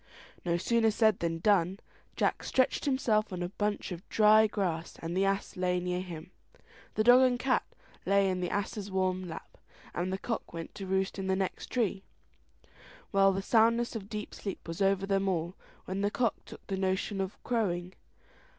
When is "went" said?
10.53-10.73